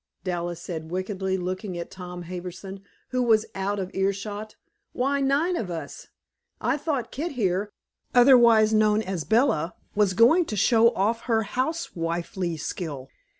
Dallas 0.23 0.59
said 0.59 0.89
wickedly, 0.89 1.37
looking 1.37 1.77
at 1.77 1.91
Tom 1.91 2.23
Harbison, 2.23 2.81
who 3.09 3.21
was 3.21 3.45
out 3.53 3.77
of 3.77 3.93
earshot, 3.93 4.55
"Why 4.93 5.19
nine 5.21 5.55
of 5.55 5.69
us? 5.69 6.07
I 6.59 6.75
thought 6.75 7.11
Kit 7.11 7.33
here, 7.33 7.71
otherwise 8.11 8.73
known 8.73 9.03
as 9.03 9.23
Bella, 9.23 9.75
was 9.93 10.13
going 10.15 10.45
to 10.45 10.55
show 10.55 10.89
off 10.95 11.25
her 11.25 11.43
housewifely 11.43 12.57
skill." 12.57 13.09